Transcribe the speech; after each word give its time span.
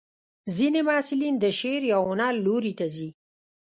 ځینې 0.55 0.79
محصلین 0.87 1.35
د 1.39 1.45
شعر 1.59 1.81
یا 1.91 1.97
هنر 2.07 2.33
لوري 2.45 2.73
ته 2.79 2.85
ځي. 2.95 3.09